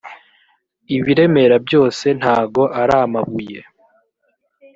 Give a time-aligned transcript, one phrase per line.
[0.95, 3.61] ibiremera byose ntago aramabuye.